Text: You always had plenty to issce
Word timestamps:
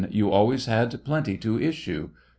You 0.09 0.31
always 0.31 0.65
had 0.65 1.03
plenty 1.05 1.37
to 1.37 1.59
issce 1.61 2.09